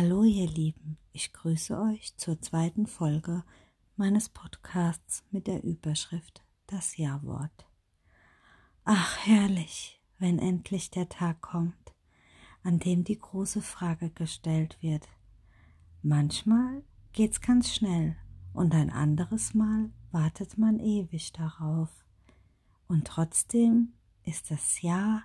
[0.00, 3.42] Hallo ihr Lieben, ich grüße euch zur zweiten Folge
[3.96, 7.66] meines Podcasts mit der Überschrift Das Ja-Wort.
[8.84, 11.96] Ach, herrlich, wenn endlich der Tag kommt,
[12.62, 15.08] an dem die große Frage gestellt wird.
[16.00, 18.16] Manchmal geht's ganz schnell
[18.52, 21.90] und ein anderes Mal wartet man ewig darauf.
[22.86, 25.24] Und trotzdem ist das Ja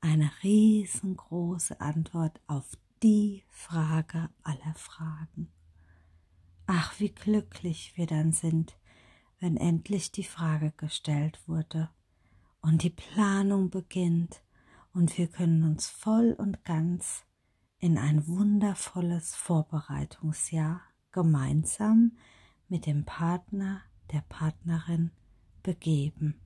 [0.00, 5.50] eine riesengroße Antwort auf die Frage aller Fragen.
[6.66, 8.76] Ach, wie glücklich wir dann sind,
[9.38, 11.88] wenn endlich die Frage gestellt wurde
[12.60, 14.42] und die Planung beginnt
[14.92, 17.24] und wir können uns voll und ganz
[17.78, 22.18] in ein wundervolles Vorbereitungsjahr gemeinsam
[22.68, 23.80] mit dem Partner,
[24.12, 25.10] der Partnerin
[25.62, 26.38] begeben.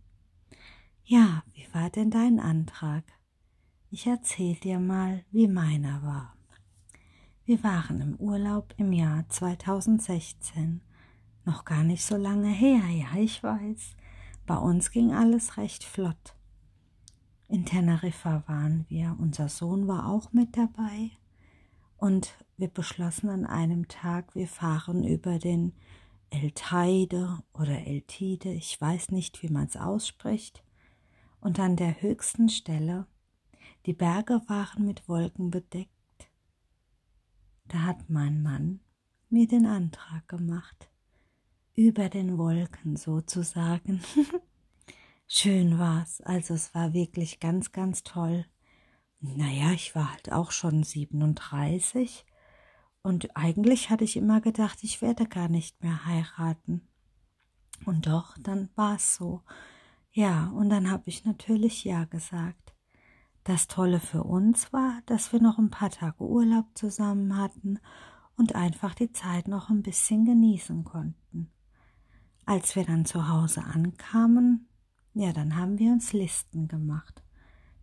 [1.03, 3.05] Ja, wie war denn dein Antrag?
[3.91, 6.35] Ich erzähl dir mal, wie meiner war.
[7.47, 10.81] Wir waren im Urlaub im Jahr 2016.
[11.45, 13.97] Noch gar nicht so lange her, ja, ich weiß.
[14.47, 16.35] Bei uns ging alles recht flott.
[17.49, 21.11] In Teneriffa waren wir, unser Sohn war auch mit dabei
[21.99, 25.75] und wir beschlossen an einem Tag, wir fahren über den
[26.31, 30.65] El Teide oder El Tide, ich weiß nicht, wie man es ausspricht,
[31.43, 33.07] und an der höchsten Stelle,
[33.85, 35.94] die Berge waren mit Wolken bedeckt,
[37.69, 38.81] da hat mein Mann
[39.29, 40.91] mir den Antrag gemacht,
[41.75, 44.03] über den Wolken sozusagen.
[45.27, 48.47] Schön war's, also es war wirklich ganz, ganz toll.
[49.21, 52.27] Naja, ich war halt auch schon 37
[53.03, 56.87] und eigentlich hatte ich immer gedacht, ich werde gar nicht mehr heiraten.
[57.85, 59.43] Und doch, dann war's so.
[60.13, 62.74] Ja, und dann habe ich natürlich Ja gesagt.
[63.45, 67.79] Das Tolle für uns war, dass wir noch ein paar Tage Urlaub zusammen hatten
[68.37, 71.51] und einfach die Zeit noch ein bisschen genießen konnten.
[72.47, 74.67] Als wir dann zu Hause ankamen,
[75.13, 77.23] ja, dann haben wir uns Listen gemacht.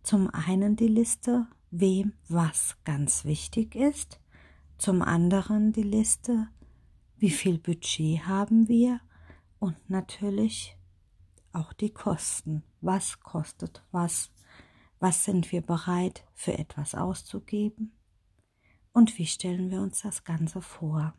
[0.02, 4.20] Zum einen die Liste, wem was ganz wichtig ist,
[4.78, 6.48] zum anderen die Liste,
[7.18, 9.00] wie viel Budget haben wir
[9.60, 10.76] und natürlich
[11.52, 12.64] auch die Kosten.
[12.80, 14.31] Was kostet was?
[15.02, 17.90] Was sind wir bereit für etwas auszugeben?
[18.92, 21.12] Und wie stellen wir uns das Ganze vor?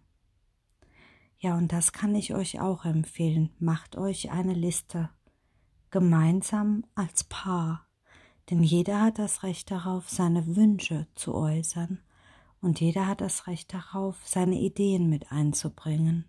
[1.37, 3.49] Ja, und das kann ich euch auch empfehlen.
[3.59, 5.09] Macht euch eine Liste.
[5.91, 7.85] Gemeinsam als Paar.
[8.49, 11.99] Denn jeder hat das Recht darauf, seine Wünsche zu äußern.
[12.61, 16.23] Und jeder hat das Recht darauf, seine Ideen mit einzubringen.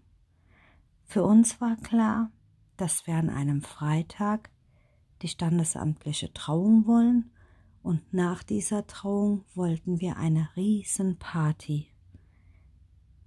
[1.04, 2.32] Für uns war klar,
[2.76, 4.50] dass wir an einem Freitag
[5.22, 7.31] die standesamtliche Trauung wollen
[7.84, 11.87] und nach dieser Trauung wollten wir eine Riesenparty.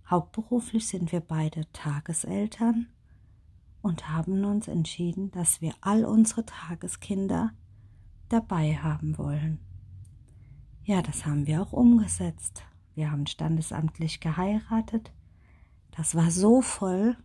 [0.10, 2.88] Hauptberuflich sind wir beide Tageseltern
[3.84, 7.52] und haben uns entschieden, dass wir all unsere Tageskinder
[8.30, 9.60] dabei haben wollen.
[10.86, 12.64] Ja, das haben wir auch umgesetzt.
[12.96, 15.12] Wir haben standesamtlich geheiratet.
[15.92, 17.16] Das war so voll,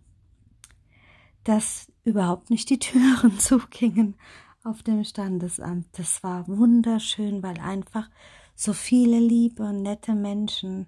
[1.45, 4.17] dass überhaupt nicht die Türen zugingen
[4.65, 5.87] auf dem Standesamt.
[5.99, 8.09] Das war wunderschön, weil einfach
[8.55, 10.87] so viele liebe, nette Menschen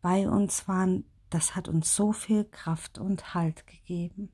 [0.00, 1.04] bei uns waren.
[1.30, 4.30] Das hat uns so viel Kraft und Halt gegeben.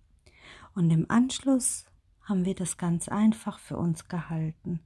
[0.74, 1.84] Und im Anschluss
[2.22, 4.80] haben wir das ganz einfach für uns gehalten.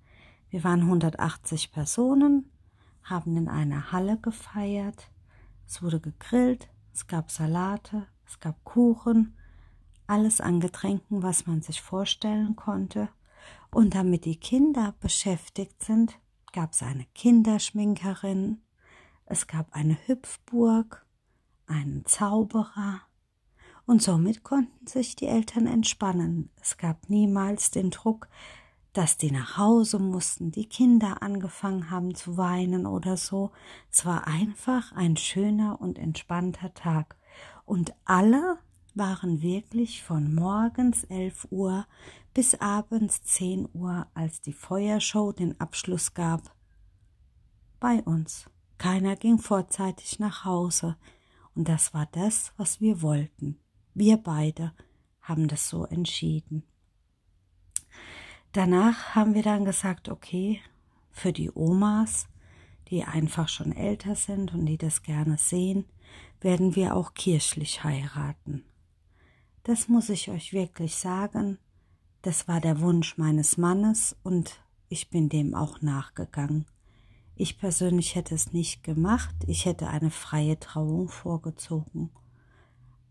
[0.50, 2.50] Wir waren 180 Personen,
[3.02, 5.10] haben in einer Halle gefeiert.
[5.66, 9.36] Es wurde gegrillt, es gab Salate, es gab Kuchen,
[10.06, 13.08] alles an Getränken, was man sich vorstellen konnte.
[13.75, 16.19] Und damit die Kinder beschäftigt sind,
[16.53, 18.60] gab es eine Kinderschminkerin,
[19.27, 21.06] es gab eine Hüpfburg,
[21.66, 23.00] einen Zauberer,
[23.84, 26.50] und somit konnten sich die Eltern entspannen.
[26.60, 28.28] Es gab niemals den Druck,
[28.93, 33.50] dass die nach Hause mussten, die Kinder angefangen haben zu weinen oder so.
[33.91, 37.16] Es war einfach ein schöner und entspannter Tag.
[37.65, 38.59] Und alle
[38.94, 41.86] waren wirklich von morgens 11 Uhr
[42.34, 46.54] bis abends 10 Uhr, als die Feuershow den Abschluss gab,
[47.80, 48.48] bei uns.
[48.78, 50.97] Keiner ging vorzeitig nach Hause,
[51.54, 53.59] und das war das, was wir wollten.
[53.94, 54.72] Wir beide
[55.21, 56.62] haben das so entschieden.
[58.53, 60.60] Danach haben wir dann gesagt, okay,
[61.10, 62.28] für die Omas,
[62.89, 65.84] die einfach schon älter sind und die das gerne sehen,
[66.41, 68.65] werden wir auch kirchlich heiraten.
[69.64, 71.59] Das muss ich euch wirklich sagen,
[72.22, 76.66] das war der Wunsch meines Mannes und ich bin dem auch nachgegangen.
[77.36, 79.34] Ich persönlich hätte es nicht gemacht.
[79.47, 82.10] Ich hätte eine freie Trauung vorgezogen.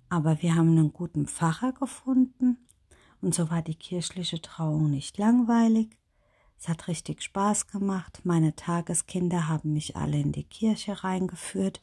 [0.09, 2.57] Aber wir haben einen guten Pfarrer gefunden
[3.21, 5.97] und so war die kirchliche Trauung nicht langweilig.
[6.59, 8.21] Es hat richtig Spaß gemacht.
[8.23, 11.81] Meine Tageskinder haben mich alle in die Kirche reingeführt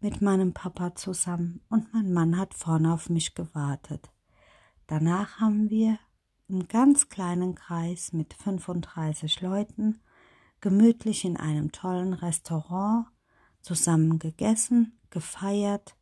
[0.00, 4.10] mit meinem Papa zusammen und mein Mann hat vorne auf mich gewartet.
[4.86, 5.98] Danach haben wir
[6.48, 10.00] im ganz kleinen Kreis mit 35 Leuten
[10.60, 13.06] gemütlich in einem tollen Restaurant
[13.60, 15.96] zusammen gegessen, gefeiert,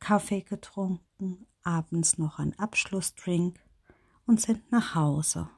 [0.00, 3.60] Kaffee getrunken, abends noch ein Abschlussdrink
[4.26, 5.48] und sind nach Hause.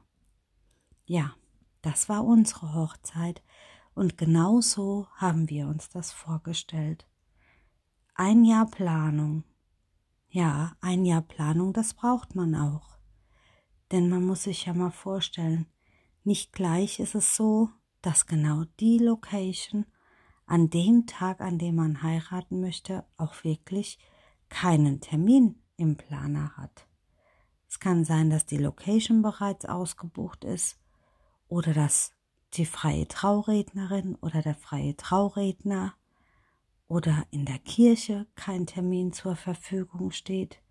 [1.05, 1.33] Ja,
[1.81, 3.41] das war unsere Hochzeit
[3.93, 7.08] und genau so haben wir uns das vorgestellt.
[8.21, 9.45] Ein Jahr Planung.
[10.27, 12.97] Ja, ein Jahr Planung, das braucht man auch.
[13.93, 15.67] Denn man muss sich ja mal vorstellen,
[16.25, 17.69] nicht gleich ist es so,
[18.01, 19.85] dass genau die Location
[20.45, 23.97] an dem Tag, an dem man heiraten möchte, auch wirklich
[24.49, 26.89] keinen Termin im Planer hat.
[27.69, 30.77] Es kann sein, dass die Location bereits ausgebucht ist
[31.47, 32.11] oder dass
[32.55, 35.93] die freie Traurednerin oder der freie Trauredner
[36.89, 40.61] oder in der Kirche kein Termin zur Verfügung steht,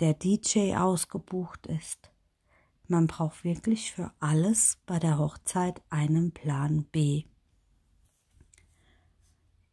[0.00, 2.10] der DJ ausgebucht ist.
[2.88, 7.24] Man braucht wirklich für alles bei der Hochzeit einen Plan B.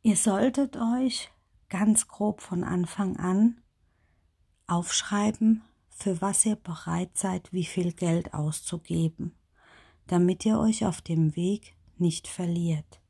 [0.01, 1.31] Ihr solltet euch
[1.69, 3.61] ganz grob von Anfang an
[4.67, 9.35] aufschreiben, für was ihr bereit seid, wie viel Geld auszugeben,
[10.07, 13.02] damit ihr euch auf dem Weg nicht verliert.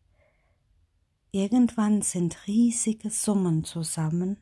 [1.36, 4.38] Irgendwann sind riesige Summen zusammen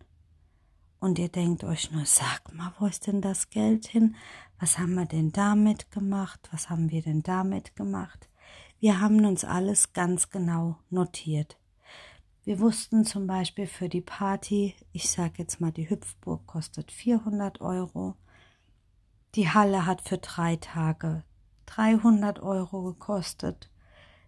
[1.00, 4.18] und ihr denkt euch nur, sag mal, wo ist denn das Geld hin?
[4.60, 6.50] Was haben wir denn damit gemacht?
[6.52, 8.28] Was haben wir denn damit gemacht?
[8.82, 11.58] Wir haben uns alles ganz genau notiert.
[12.44, 17.62] Wir wussten zum Beispiel für die Party, ich sage jetzt mal, die Hüpfburg kostet 400
[17.62, 18.18] Euro.
[19.36, 21.24] Die Halle hat für drei Tage
[21.68, 23.72] 300 Euro gekostet.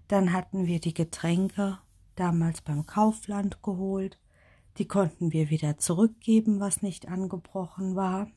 [0.07, 1.79] Dann hatten wir die Getränke
[2.15, 4.19] damals beim Kaufland geholt.
[4.77, 8.27] Die konnten wir wieder zurückgeben, was nicht angebrochen war.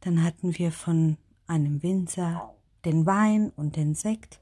[0.00, 1.16] Dann hatten wir von
[1.46, 2.54] einem Winzer
[2.84, 4.40] den Wein und den Sekt,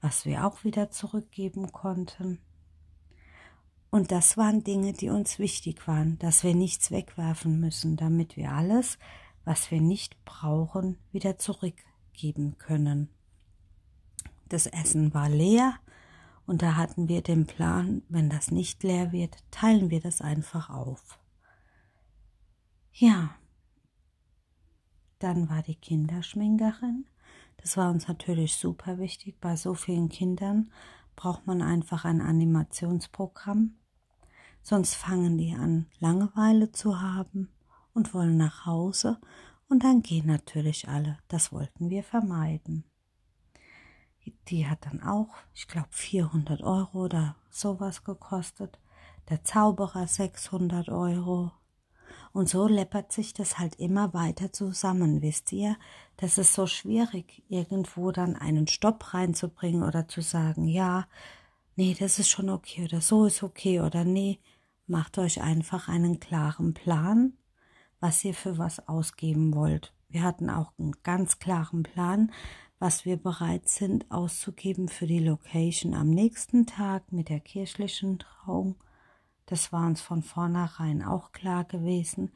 [0.00, 2.38] was wir auch wieder zurückgeben konnten.
[3.90, 8.52] Und das waren Dinge, die uns wichtig waren, dass wir nichts wegwerfen müssen, damit wir
[8.52, 8.98] alles,
[9.44, 13.08] was wir nicht brauchen, wieder zurückgeben können.
[14.48, 15.74] Das Essen war leer
[16.52, 20.68] und da hatten wir den Plan, wenn das nicht leer wird, teilen wir das einfach
[20.68, 21.18] auf.
[22.92, 23.30] Ja,
[25.18, 27.06] dann war die Kinderschminkerin.
[27.56, 29.40] Das war uns natürlich super wichtig.
[29.40, 30.70] Bei so vielen Kindern
[31.16, 33.78] braucht man einfach ein Animationsprogramm.
[34.60, 37.48] Sonst fangen die an, Langeweile zu haben
[37.94, 39.18] und wollen nach Hause
[39.70, 41.16] und dann gehen natürlich alle.
[41.28, 42.84] Das wollten wir vermeiden.
[44.48, 48.78] Die hat dann auch, ich glaube, 400 Euro oder sowas gekostet.
[49.28, 51.52] Der Zauberer 600 Euro.
[52.32, 55.76] Und so läppert sich das halt immer weiter zusammen, wisst ihr?
[56.16, 61.06] Das ist so schwierig, irgendwo dann einen Stopp reinzubringen oder zu sagen, ja,
[61.76, 64.40] nee, das ist schon okay oder so ist okay oder nee.
[64.86, 67.34] Macht euch einfach einen klaren Plan
[68.02, 69.94] was ihr für was ausgeben wollt.
[70.08, 72.32] Wir hatten auch einen ganz klaren Plan,
[72.82, 78.74] was wir bereit sind auszugeben für die Location am nächsten Tag mit der kirchlichen Trauung.
[79.46, 82.32] Das war uns von vornherein auch klar gewesen,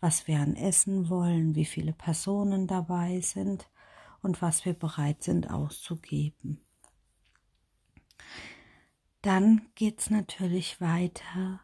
[0.00, 3.68] was wir an Essen wollen, wie viele Personen dabei sind
[4.22, 6.62] und was wir bereit sind auszugeben.
[9.20, 11.60] Dann geht's natürlich weiter.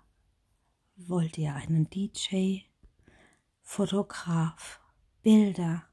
[0.94, 2.58] Wollt ihr einen DJ?
[3.62, 4.78] Fotograf,
[5.22, 5.86] Bilder.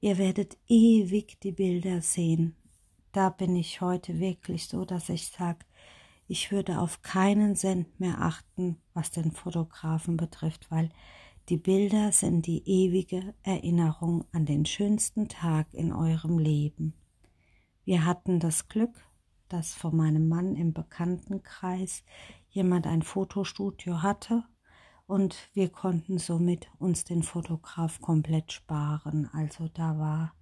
[0.00, 2.54] Ihr werdet ewig die Bilder sehen.
[3.12, 5.60] Da bin ich heute wirklich so, dass ich sage,
[6.28, 10.90] ich würde auf keinen Cent mehr achten, was den Fotografen betrifft, weil
[11.48, 16.92] die Bilder sind die ewige Erinnerung an den schönsten Tag in eurem Leben.
[17.84, 19.06] Wir hatten das Glück,
[19.48, 22.02] dass von meinem Mann im Bekanntenkreis
[22.48, 24.42] jemand ein Fotostudio hatte
[25.06, 29.30] und wir konnten somit uns den Fotograf komplett sparen.
[29.32, 30.34] Also da war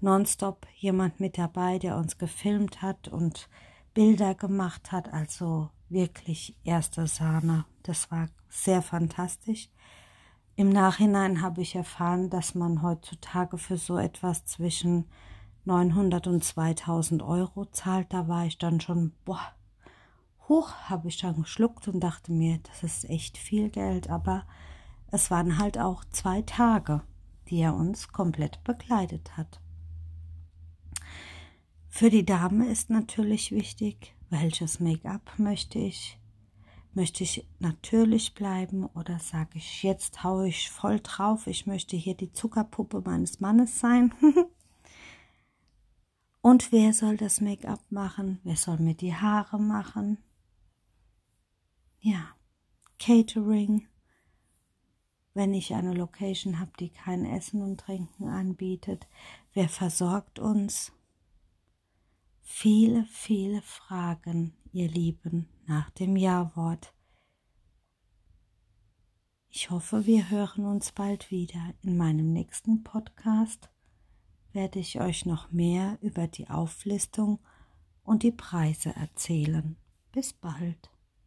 [0.00, 3.48] nonstop jemand mit dabei, der uns gefilmt hat und
[3.94, 5.12] Bilder gemacht hat.
[5.12, 7.64] Also wirklich erste Sahne.
[7.82, 9.70] Das war sehr fantastisch.
[10.56, 15.06] Im Nachhinein habe ich erfahren, dass man heutzutage für so etwas zwischen
[15.64, 18.12] 900 und 2000 Euro zahlt.
[18.12, 19.40] Da war ich dann schon, boah,
[20.52, 24.46] Huch, habe ich dann geschluckt und dachte mir, das ist echt viel Geld, aber
[25.10, 27.00] es waren halt auch zwei Tage,
[27.48, 29.62] die er uns komplett begleitet hat.
[31.88, 36.18] Für die Dame ist natürlich wichtig, welches Make-up möchte ich.
[36.92, 42.14] Möchte ich natürlich bleiben oder sage ich, jetzt haue ich voll drauf, ich möchte hier
[42.14, 44.12] die Zuckerpuppe meines Mannes sein.
[46.42, 48.38] Und wer soll das Make-up machen?
[48.44, 50.18] Wer soll mir die Haare machen?
[52.02, 52.34] Ja,
[52.98, 53.86] Catering.
[55.34, 59.08] Wenn ich eine Location habe, die kein Essen und Trinken anbietet,
[59.54, 60.92] wer versorgt uns?
[62.42, 66.92] Viele, viele Fragen, ihr Lieben, nach dem Ja-Wort.
[69.48, 73.72] Ich hoffe, wir hören uns bald wieder in meinem nächsten Podcast
[74.52, 77.38] werde ich euch noch mehr über die Auflistung
[78.04, 79.76] und die Preise erzählen.
[80.12, 80.91] Bis bald.